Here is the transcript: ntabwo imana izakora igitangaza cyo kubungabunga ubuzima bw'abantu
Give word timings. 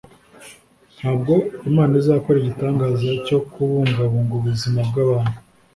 ntabwo 0.97 1.33
imana 1.69 1.93
izakora 2.01 2.35
igitangaza 2.39 3.09
cyo 3.27 3.39
kubungabunga 3.51 4.33
ubuzima 4.39 4.79
bw'abantu 4.89 5.37